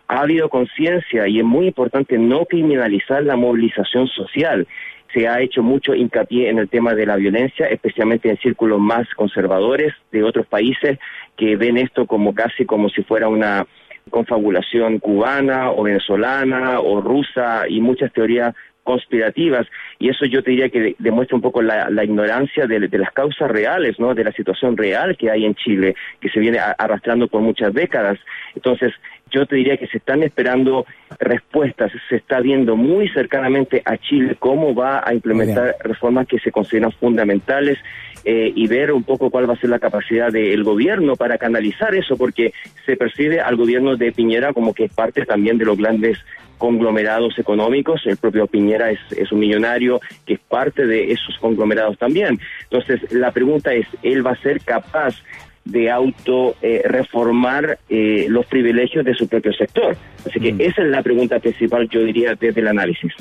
Ha 0.08 0.22
habido 0.22 0.50
conciencia 0.50 1.28
y 1.28 1.40
es 1.40 1.46
muy 1.46 1.68
importante 1.68 2.18
no 2.18 2.46
criminalizar 2.46 3.24
la 3.24 3.36
movilización 3.36 4.08
social. 4.08 4.68
Se 5.14 5.28
ha 5.28 5.42
hecho 5.42 5.62
mucho 5.62 5.94
hincapié 5.94 6.50
en 6.50 6.58
el 6.58 6.70
tema 6.70 6.96
de 6.96 7.06
la 7.06 7.16
violencia, 7.16 7.68
especialmente 7.68 8.30
en 8.30 8.38
círculos 8.38 8.80
más 8.80 9.08
conservadores 9.16 9.94
de 10.12 10.24
otros 10.24 10.48
países 10.48 10.98
que 11.38 11.56
ven 11.56 11.78
esto 11.78 12.08
como 12.08 12.34
casi 12.34 12.66
como 12.66 12.90
si 12.90 13.04
fuera 13.04 13.28
una 13.28 13.66
confabulación 14.10 15.00
cubana 15.00 15.72
o 15.72 15.84
venezolana 15.84 16.80
o 16.80 17.02
rusa 17.02 17.64
y 17.70 17.80
muchas 17.80 18.12
teorías 18.12 18.54
conspirativas 18.84 19.68
y 20.00 20.10
eso 20.10 20.26
yo 20.26 20.44
te 20.44 20.52
diría 20.52 20.70
que 20.70 20.96
demuestra 21.00 21.36
un 21.36 21.42
poco 21.42 21.62
la, 21.62 22.04
ignorancia 22.04 22.68
de, 22.68 22.80
las 22.80 23.12
causas 23.12 23.50
reales, 23.50 24.00
¿no? 24.00 24.14
De 24.14 24.24
la 24.24 24.32
situación 24.32 24.76
real 24.78 25.16
que 25.18 25.32
hay 25.32 25.46
en 25.46 25.56
Chile, 25.56 25.96
que 26.20 26.30
se 26.30 26.40
viene 26.40 26.60
arrastrando 26.60 27.28
por 27.28 27.42
muchas 27.42 27.74
décadas. 27.74 28.20
Entonces, 28.56 28.94
yo 29.34 29.46
te 29.48 29.56
diría 29.56 29.78
que 29.78 29.88
se 29.88 29.98
están 29.98 30.22
esperando 30.24 30.86
respuestas, 31.20 31.92
se 32.08 32.18
está 32.18 32.40
viendo 32.40 32.76
muy 32.76 33.10
cercanamente 33.10 33.82
a 33.84 33.98
Chile 33.98 34.36
cómo 34.40 34.76
va 34.76 35.04
a 35.06 35.14
implementar 35.14 35.76
reformas 35.84 36.28
que 36.28 36.40
se 36.40 36.52
consideran 36.52 36.92
fundamentales 36.92 37.80
eh, 38.24 38.54
y 38.56 38.68
ver 38.68 38.92
un 38.92 39.04
poco 39.04 39.30
cuál 39.30 39.50
va 39.50 39.54
a 39.54 39.60
ser 39.60 39.70
la 39.70 39.80
capacidad 39.80 40.32
del 40.32 40.64
gobierno 40.64 41.16
para 41.16 41.38
canalizar 41.38 41.96
eso, 41.96 42.16
porque 42.16 42.54
se 42.86 42.96
percibe 42.96 43.42
al 43.42 43.56
gobierno 43.56 43.98
de 43.98 44.12
Piñera 44.12 44.54
como 44.54 44.74
que 44.74 44.86
es 44.86 44.94
parte 44.94 45.26
también 45.26 45.58
de 45.58 45.66
los 45.66 45.78
grandes 45.78 46.20
conglomerados 46.60 47.38
económicos, 47.40 48.02
el 48.06 48.18
propio 48.18 48.48
Piñera 48.48 48.92
es, 48.92 49.00
es 49.18 49.32
un 49.32 49.40
millonario 49.40 50.00
que 50.26 50.36
es 50.36 50.40
parte 50.40 50.86
de 50.86 51.12
esos 51.12 51.38
conglomerados 51.40 51.98
también. 51.98 52.40
Entonces, 52.70 53.12
la 53.12 53.32
pregunta 53.32 53.74
es, 53.74 53.86
¿él 54.04 54.26
va 54.26 54.32
a 54.32 54.42
ser 54.42 54.62
capaz 54.62 55.16
de 55.66 55.90
auto 55.90 56.56
eh, 56.62 56.82
reformar 56.86 57.80
eh, 57.90 58.26
los 58.28 58.46
privilegios 58.46 59.06
de 59.06 59.14
su 59.14 59.28
propio 59.28 59.54
sector. 59.54 59.96
Así 60.28 60.40
que 60.40 60.54
mm. 60.54 60.62
esa 60.62 60.82
es 60.82 60.90
la 60.90 61.02
pregunta 61.02 61.40
principal, 61.40 61.88
yo 61.90 62.02
diría, 62.04 62.36
desde 62.40 62.60
el 62.62 62.68
análisis. 62.68 63.12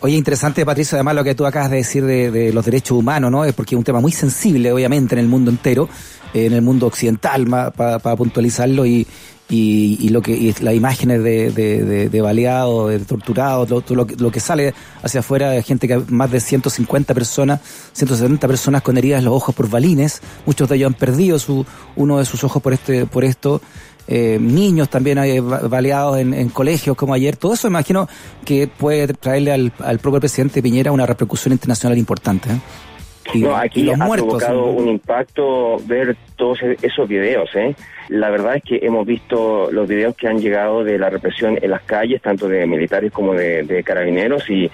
Oye, 0.00 0.16
interesante, 0.16 0.66
Patricio, 0.66 0.96
además 0.96 1.14
lo 1.14 1.24
que 1.24 1.34
tú 1.34 1.46
acabas 1.46 1.70
de 1.70 1.78
decir 1.78 2.04
de, 2.04 2.52
los 2.52 2.64
derechos 2.64 2.98
humanos, 2.98 3.30
¿no? 3.30 3.44
Es 3.44 3.52
porque 3.52 3.74
es 3.74 3.78
un 3.78 3.84
tema 3.84 4.00
muy 4.00 4.12
sensible, 4.12 4.72
obviamente, 4.72 5.14
en 5.14 5.20
el 5.20 5.28
mundo 5.28 5.50
entero, 5.50 5.88
en 6.34 6.52
el 6.52 6.62
mundo 6.62 6.86
occidental, 6.86 7.46
para 7.46 8.16
puntualizarlo, 8.16 8.84
y, 8.84 9.06
y, 9.54 10.08
lo 10.08 10.22
que 10.22 10.32
y 10.32 10.52
las 10.60 10.74
imágenes 10.74 11.22
de, 11.22 11.50
de, 11.50 12.08
de, 12.08 12.20
baleados, 12.20 12.90
de 12.90 12.98
torturados, 13.00 13.68
lo, 13.70 14.06
lo, 14.18 14.30
que 14.30 14.40
sale 14.40 14.74
hacia 15.02 15.20
afuera 15.20 15.50
de 15.50 15.62
gente 15.62 15.86
que 15.88 15.98
más 16.08 16.30
de 16.30 16.40
150 16.40 17.14
personas, 17.14 17.60
170 17.92 18.46
personas 18.48 18.82
con 18.82 18.96
heridas 18.96 19.20
en 19.20 19.26
los 19.26 19.34
ojos 19.34 19.54
por 19.54 19.68
balines, 19.68 20.20
muchos 20.46 20.68
de 20.68 20.76
ellos 20.76 20.88
han 20.88 20.94
perdido 20.94 21.38
su, 21.38 21.64
uno 21.96 22.18
de 22.18 22.24
sus 22.24 22.42
ojos 22.44 22.62
por 22.62 22.72
este 22.72 23.06
por 23.06 23.24
esto. 23.24 23.60
Eh, 24.06 24.38
niños 24.38 24.90
también 24.90 25.16
hay 25.16 25.40
baleados 25.40 26.18
en, 26.18 26.34
en, 26.34 26.50
colegios 26.50 26.94
como 26.94 27.14
ayer, 27.14 27.38
todo 27.38 27.54
eso 27.54 27.68
imagino 27.68 28.06
que 28.44 28.68
puede 28.68 29.08
traerle 29.14 29.50
al, 29.50 29.72
al 29.78 29.98
propio 29.98 30.20
presidente 30.20 30.62
Piñera 30.62 30.92
una 30.92 31.06
repercusión 31.06 31.52
internacional 31.52 31.96
importante. 31.96 32.50
¿eh? 32.50 32.60
No, 33.34 33.56
aquí 33.56 33.90
ha 33.90 33.96
provocado 33.96 34.66
un 34.66 34.88
impacto 34.88 35.78
ver 35.86 36.16
todos 36.36 36.62
e-, 36.62 36.76
esos 36.82 37.08
videos. 37.08 37.48
¿eh? 37.54 37.74
La 38.08 38.30
verdad 38.30 38.56
es 38.56 38.62
que 38.62 38.80
hemos 38.82 39.06
visto 39.06 39.70
los 39.70 39.88
videos 39.88 40.14
que 40.16 40.28
han 40.28 40.38
llegado 40.38 40.84
de 40.84 40.98
la 40.98 41.10
represión 41.10 41.58
en 41.60 41.70
las 41.70 41.82
calles, 41.82 42.20
tanto 42.22 42.48
de 42.48 42.66
militares 42.66 43.12
como 43.12 43.34
de, 43.34 43.82
carabineros, 43.84 44.48
y 44.50 44.70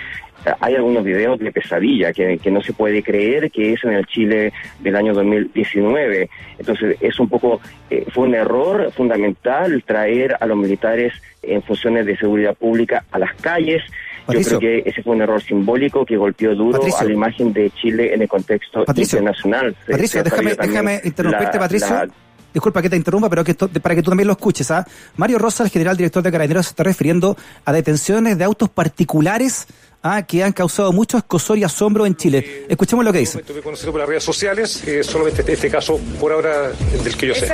hay 0.61 0.75
algunos 0.75 1.05
videos 1.05 1.39
de 1.39 1.53
pesadilla 1.53 2.13
que, 2.13 2.39
no 2.51 2.63
se 2.63 2.73
puede 2.73 3.03
creer 3.03 3.51
que 3.51 3.75
es 3.75 3.85
en 3.85 3.93
el 3.93 4.07
Chile 4.07 4.53
del 4.81 4.97
año 4.97 5.13
2019. 5.15 6.29
Entonces, 6.59 6.97
es 7.01 7.21
un 7.21 7.29
poco, 7.29 7.61
eh, 7.91 8.05
fue 8.13 8.27
un 8.27 8.35
error 8.35 8.91
fundamental 8.93 9.83
traer 9.87 10.37
a 10.41 10.47
los 10.47 10.57
militares 10.57 11.13
en 11.43 11.63
funciones 11.63 12.07
de 12.07 12.17
seguridad 12.17 12.55
pública 12.55 13.05
a 13.11 13.19
las 13.19 13.35
calles. 13.41 13.83
Yo 14.33 14.41
creo 14.41 14.61
que 14.61 14.83
ese 14.87 15.03
fue 15.03 15.15
un 15.15 15.23
error 15.23 15.43
simbólico 15.43 16.05
que 16.05 16.17
golpeó 16.17 16.55
duro 16.55 16.81
a 16.99 17.05
la 17.05 17.13
imagen 17.13 17.53
de 17.53 17.71
Chile 17.71 18.15
en 18.15 18.23
el 18.23 18.29
contexto 18.29 18.85
internacional. 18.95 19.75
Patricio, 19.89 20.23
déjame, 20.23 20.55
déjame 20.55 21.01
interrumpirte, 21.05 21.59
Patricio. 21.59 22.09
Disculpa 22.53 22.83
que 22.83 22.91
te 22.91 22.97
interrumpa, 22.97 23.29
pero 23.29 23.45
que 23.45 23.55
para 23.55 23.95
que 23.95 24.03
tú 24.03 24.11
también 24.11 24.27
lo 24.27 24.33
escuches. 24.33 24.71
¿ah? 24.71 24.87
Mario 25.17 25.39
Rosa, 25.39 25.65
el 25.65 25.71
general 25.71 25.97
director 25.97 26.23
de 26.23 26.31
Carabineros, 26.31 26.67
se 26.67 26.71
está 26.71 26.83
refiriendo 26.83 27.37
a 27.65 27.73
detenciones 27.73 28.39
de 28.39 28.45
autos 28.45 28.69
particulares 28.69 29.67
ah, 30.03 30.23
que 30.23 30.43
han 30.43 30.53
causado 30.53 30.93
mucho 30.93 31.19
escosor 31.19 31.59
y 31.59 31.65
asombro 31.65 32.07
en 32.07 32.17
Chile. 32.17 32.67
Escuchemos 32.69 33.05
lo 33.05 33.13
que 33.13 33.19
dice. 33.21 33.41
Estuve 33.41 33.63
conocido 33.63 33.93
por 33.93 34.01
las 34.01 34.09
redes 34.09 34.25
sociales, 34.25 34.83
eh, 34.87 35.03
solamente 35.05 35.41
este, 35.41 35.53
este, 35.53 35.71
caso 35.71 35.99
por 36.19 36.33
ahora 36.33 36.71
del 37.03 37.17
que 37.17 37.29
yo 37.29 37.35
sé. 37.35 37.49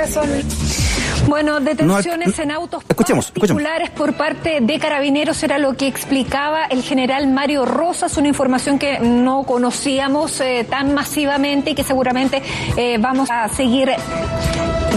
Bueno, 1.27 1.59
detenciones 1.59 2.39
en 2.39 2.51
autos 2.51 2.83
particulares 2.83 3.89
por 3.89 4.13
parte 4.13 4.59
de 4.61 4.79
carabineros 4.79 5.41
era 5.43 5.57
lo 5.57 5.75
que 5.75 5.87
explicaba 5.87 6.65
el 6.65 6.83
general 6.83 7.27
Mario 7.27 7.65
Rosas, 7.65 8.15
una 8.17 8.29
información 8.29 8.79
que 8.79 8.99
no 8.99 9.43
conocíamos 9.43 10.39
eh, 10.39 10.65
tan 10.69 10.93
masivamente 10.93 11.71
y 11.71 11.75
que 11.75 11.83
seguramente 11.83 12.41
eh, 12.77 12.97
vamos 12.99 13.29
a 13.29 13.49
seguir 13.49 13.89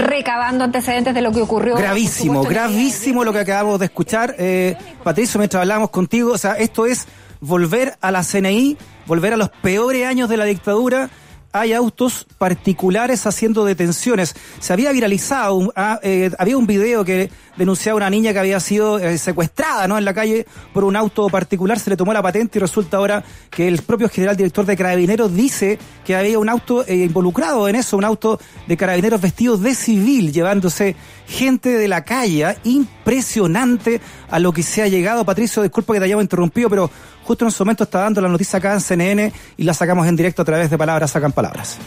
recabando 0.01 0.65
antecedentes 0.65 1.15
de 1.15 1.23
lo 1.23 1.33
que 1.33 1.43
ocurrió. 1.43 1.77
Gravísimo, 1.77 2.43
gravísimo 2.43 3.25
lo 3.25 3.33
que 3.33 3.41
acabamos 3.41 3.79
de 3.79 3.87
escuchar. 3.87 4.35
Eh, 4.39 4.77
Patricio, 5.03 5.39
mientras 5.39 5.61
hablamos 5.61 5.91
contigo, 5.91 6.33
o 6.33 6.39
sea, 6.39 6.55
esto 6.55 6.87
es 6.87 7.07
volver 7.41 7.97
a 8.01 8.11
la 8.11 8.23
CNI, 8.23 8.77
volver 9.07 9.35
a 9.35 9.37
los 9.37 9.51
peores 9.51 10.07
años 10.07 10.29
de 10.29 10.37
la 10.37 10.45
dictadura 10.45 11.11
hay 11.53 11.73
autos 11.73 12.27
particulares 12.39 13.27
haciendo 13.27 13.65
detenciones. 13.65 14.35
Se 14.61 14.73
había 14.73 14.93
viralizado, 14.93 15.73
ah, 15.75 15.99
eh, 16.03 16.31
había 16.39 16.57
un 16.57 16.67
video 16.67 17.05
que 17.05 17.31
denunciaba 17.61 17.97
a 17.97 17.99
una 17.99 18.11
niña 18.11 18.33
que 18.33 18.39
había 18.39 18.59
sido 18.59 18.99
eh, 18.99 19.19
secuestrada 19.19 19.87
¿no? 19.87 19.99
en 19.99 20.07
la 20.07 20.15
calle 20.15 20.47
por 20.73 20.83
un 20.83 20.97
auto 20.97 21.29
particular, 21.29 21.79
se 21.79 21.91
le 21.91 21.97
tomó 21.97 22.15
la 22.15 22.23
patente 22.23 22.59
y 22.59 22.61
resulta 22.61 22.97
ahora 22.97 23.23
que 23.51 23.69
el 23.69 23.83
propio 23.83 24.09
general 24.09 24.35
director 24.35 24.65
de 24.65 24.79
Carabineros 24.79 25.35
dice 25.35 25.79
que 26.03 26.17
había 26.17 26.39
un 26.39 26.49
auto 26.49 26.87
eh, 26.87 27.05
involucrado 27.05 27.69
en 27.69 27.77
eso, 27.77 27.99
un 27.99 28.05
auto 28.05 28.41
de 28.67 28.77
Carabineros 28.79 29.21
vestidos 29.21 29.61
de 29.61 29.75
civil, 29.75 30.33
llevándose 30.33 30.97
gente 31.27 31.69
de 31.69 31.87
la 31.87 32.03
calle. 32.03 32.57
Impresionante 32.65 34.01
a 34.31 34.39
lo 34.39 34.53
que 34.53 34.63
se 34.63 34.83
ha 34.83 34.89
llegado. 34.89 35.27
Patricio, 35.27 35.63
disculpa 35.63 35.93
que 35.93 35.99
te 35.99 36.07
hayamos 36.07 36.25
interrumpido, 36.25 36.71
pero 36.71 36.91
justo 37.25 37.45
en 37.45 37.51
su 37.51 37.63
momento 37.63 37.85
está 37.85 38.01
dando 38.01 38.23
la 38.23 38.29
noticia 38.29 38.59
acá 38.59 38.73
en 38.73 38.81
CNN 38.81 39.33
y 39.59 39.65
la 39.65 39.75
sacamos 39.75 40.07
en 40.07 40.17
directo 40.17 40.41
a 40.41 40.45
través 40.47 40.71
de 40.71 40.79
Palabras 40.79 41.11
Sacan 41.11 41.33
Palabras. 41.33 41.79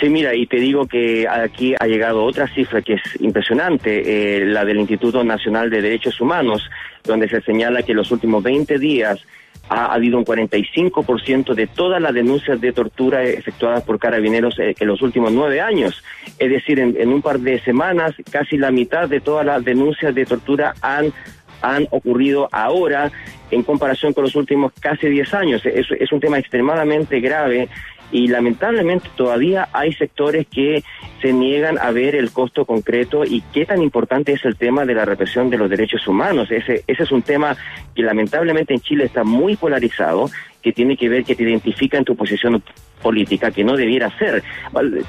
Sí, 0.00 0.08
mira, 0.08 0.34
y 0.34 0.46
te 0.46 0.58
digo 0.58 0.86
que 0.86 1.26
aquí 1.26 1.74
ha 1.78 1.86
llegado 1.86 2.22
otra 2.22 2.46
cifra 2.46 2.82
que 2.82 2.94
es 2.94 3.20
impresionante, 3.20 4.36
eh, 4.36 4.44
la 4.44 4.64
del 4.64 4.78
Instituto 4.78 5.24
Nacional 5.24 5.70
de 5.70 5.82
Derechos 5.82 6.20
Humanos, 6.20 6.70
donde 7.02 7.28
se 7.28 7.40
señala 7.40 7.82
que 7.82 7.92
en 7.92 7.98
los 7.98 8.12
últimos 8.12 8.42
20 8.44 8.78
días 8.78 9.20
ha 9.68 9.92
habido 9.92 10.16
un 10.16 10.24
45% 10.24 11.54
de 11.54 11.66
todas 11.66 12.00
las 12.00 12.14
denuncias 12.14 12.60
de 12.60 12.72
tortura 12.72 13.24
efectuadas 13.24 13.82
por 13.82 13.98
carabineros 13.98 14.58
eh, 14.60 14.74
en 14.78 14.86
los 14.86 15.02
últimos 15.02 15.32
nueve 15.32 15.60
años. 15.60 16.04
Es 16.38 16.50
decir, 16.50 16.78
en, 16.78 17.08
un 17.08 17.20
par 17.20 17.40
de 17.40 17.60
semanas, 17.60 18.14
casi 18.30 18.56
la 18.56 18.70
mitad 18.70 19.08
de 19.08 19.20
todas 19.20 19.44
las 19.44 19.64
denuncias 19.64 20.14
de 20.14 20.24
tortura 20.26 20.74
han 20.80 21.12
han 21.60 21.88
ocurrido 21.90 22.48
ahora 22.52 23.10
en 23.50 23.64
comparación 23.64 24.12
con 24.12 24.22
los 24.22 24.36
últimos 24.36 24.72
casi 24.78 25.08
10 25.08 25.34
años. 25.34 25.66
Es, 25.66 25.88
es 25.90 26.12
un 26.12 26.20
tema 26.20 26.38
extremadamente 26.38 27.18
grave 27.18 27.68
y 28.10 28.28
lamentablemente 28.28 29.08
todavía 29.16 29.68
hay 29.72 29.92
sectores 29.92 30.46
que 30.46 30.82
se 31.20 31.32
niegan 31.32 31.78
a 31.78 31.90
ver 31.90 32.14
el 32.14 32.30
costo 32.30 32.64
concreto 32.64 33.24
y 33.24 33.42
qué 33.52 33.66
tan 33.66 33.82
importante 33.82 34.32
es 34.32 34.44
el 34.44 34.56
tema 34.56 34.84
de 34.84 34.94
la 34.94 35.04
represión 35.04 35.50
de 35.50 35.58
los 35.58 35.68
derechos 35.68 36.06
humanos. 36.06 36.50
Ese, 36.50 36.84
ese 36.86 37.02
es 37.02 37.12
un 37.12 37.22
tema 37.22 37.56
que 37.94 38.02
lamentablemente 38.02 38.74
en 38.74 38.80
Chile 38.80 39.04
está 39.04 39.24
muy 39.24 39.56
polarizado, 39.56 40.30
que 40.62 40.72
tiene 40.72 40.96
que 40.96 41.08
ver 41.08 41.24
que 41.24 41.34
te 41.34 41.42
identifica 41.42 41.98
en 41.98 42.04
tu 42.04 42.16
posición 42.16 42.62
política, 43.02 43.50
que 43.50 43.64
no 43.64 43.76
debiera 43.76 44.16
ser. 44.18 44.42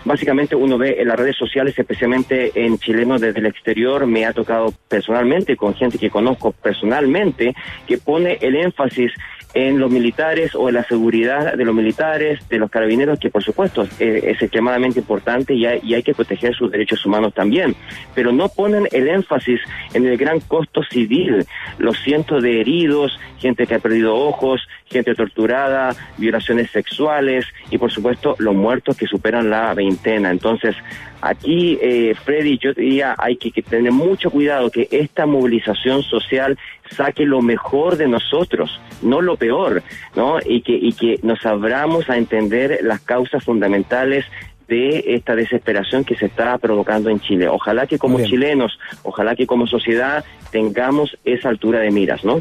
Básicamente 0.05 0.55
uno 0.55 0.77
ve 0.77 0.97
en 0.99 1.07
las 1.07 1.19
redes 1.19 1.35
sociales, 1.35 1.77
especialmente 1.77 2.51
en 2.55 2.77
chilenos 2.77 3.21
desde 3.21 3.39
el 3.39 3.47
exterior, 3.47 4.05
me 4.05 4.25
ha 4.25 4.33
tocado 4.33 4.73
personalmente 4.87 5.57
con 5.57 5.73
gente 5.73 5.97
que 5.97 6.09
conozco 6.09 6.51
personalmente, 6.51 7.55
que 7.87 7.97
pone 7.97 8.37
el 8.41 8.55
énfasis 8.55 9.11
en 9.53 9.79
los 9.79 9.89
militares 9.89 10.53
o 10.55 10.69
en 10.69 10.75
la 10.75 10.83
seguridad 10.83 11.53
de 11.53 11.65
los 11.65 11.73
militares, 11.73 12.47
de 12.49 12.59
los 12.59 12.69
carabineros, 12.69 13.19
que 13.19 13.29
por 13.29 13.43
supuesto 13.43 13.87
eh, 13.99 14.21
es 14.25 14.41
extremadamente 14.41 14.99
importante 14.99 15.53
y 15.53 15.65
hay, 15.65 15.79
y 15.83 15.95
hay, 15.95 16.03
que 16.03 16.13
proteger 16.13 16.53
sus 16.53 16.71
derechos 16.71 17.05
humanos 17.05 17.33
también, 17.33 17.75
pero 18.13 18.31
no 18.31 18.49
ponen 18.49 18.87
el 18.91 19.07
énfasis 19.07 19.59
en 19.93 20.05
el 20.05 20.17
gran 20.17 20.39
costo 20.39 20.83
civil, 20.83 21.45
los 21.77 21.99
cientos 22.01 22.43
de 22.43 22.61
heridos, 22.61 23.19
gente 23.39 23.65
que 23.65 23.75
ha 23.75 23.79
perdido 23.79 24.15
ojos, 24.15 24.61
gente 24.85 25.15
torturada, 25.15 25.95
violaciones 26.17 26.71
sexuales 26.71 27.45
y 27.71 27.77
por 27.77 27.91
supuesto 27.91 28.35
los 28.39 28.55
muertos 28.55 28.97
que 28.97 29.07
superan 29.07 29.49
la 29.49 29.73
veintena. 29.73 30.31
Entonces, 30.31 30.75
aquí, 31.21 31.77
eh, 31.81 32.15
Freddy, 32.23 32.57
yo 32.57 32.73
diría, 32.73 33.15
hay 33.17 33.37
que, 33.37 33.51
que, 33.51 33.61
tener 33.61 33.91
mucho 33.91 34.31
cuidado 34.31 34.69
que 34.69 34.87
esta 34.91 35.25
movilización 35.25 36.03
social 36.03 36.57
saque 36.91 37.25
lo 37.25 37.41
mejor 37.41 37.97
de 37.97 38.07
nosotros, 38.07 38.79
no 39.01 39.21
lo 39.21 39.37
peor, 39.37 39.83
¿no? 40.15 40.37
Y 40.43 40.61
que, 40.61 40.73
y 40.73 40.93
que 40.93 41.19
nos 41.23 41.45
abramos 41.45 42.09
a 42.09 42.17
entender 42.17 42.79
las 42.83 43.01
causas 43.01 43.43
fundamentales 43.43 44.25
de 44.67 45.03
esta 45.15 45.35
desesperación 45.35 46.03
que 46.03 46.15
se 46.15 46.27
está 46.27 46.57
provocando 46.59 47.09
en 47.09 47.19
Chile. 47.19 47.49
Ojalá 47.49 47.87
que 47.87 47.97
como 47.97 48.23
chilenos, 48.23 48.77
ojalá 49.03 49.35
que 49.35 49.47
como 49.47 49.65
sociedad 49.65 50.23
tengamos 50.51 51.17
esa 51.25 51.49
altura 51.49 51.79
de 51.79 51.91
miras, 51.91 52.23
¿no? 52.23 52.39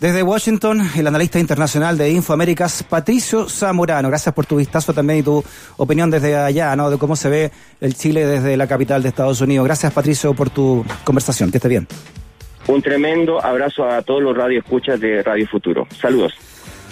Desde 0.00 0.22
Washington, 0.22 0.88
el 0.96 1.06
analista 1.08 1.40
internacional 1.40 1.98
de 1.98 2.10
Infoaméricas, 2.10 2.84
Patricio 2.84 3.48
Zamorano. 3.48 4.08
Gracias 4.08 4.32
por 4.32 4.46
tu 4.46 4.56
vistazo 4.56 4.94
también 4.94 5.18
y 5.18 5.22
tu 5.24 5.42
opinión 5.76 6.08
desde 6.08 6.36
allá, 6.36 6.76
¿no? 6.76 6.88
De 6.88 6.98
cómo 6.98 7.16
se 7.16 7.28
ve 7.28 7.50
el 7.80 7.94
Chile 7.94 8.24
desde 8.24 8.56
la 8.56 8.68
capital 8.68 9.02
de 9.02 9.08
Estados 9.08 9.40
Unidos. 9.40 9.66
Gracias, 9.66 9.92
Patricio, 9.92 10.34
por 10.34 10.50
tu 10.50 10.84
conversación. 11.02 11.50
Que 11.50 11.58
esté 11.58 11.68
bien. 11.68 11.88
Un 12.68 12.80
tremendo 12.80 13.44
abrazo 13.44 13.88
a 13.88 14.02
todos 14.02 14.22
los 14.22 14.36
radioescuchas 14.36 15.00
de 15.00 15.22
Radio 15.22 15.48
Futuro. 15.48 15.86
Saludos. 16.00 16.34